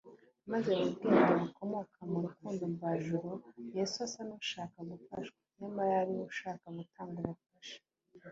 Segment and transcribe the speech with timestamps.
[0.51, 3.29] maze mu bwenge bukomoka mu rukundo mvajuru,
[3.77, 7.77] Yesu asa n’ushaka gufashwa, nyamara ari we washakaga gutanga ubufasha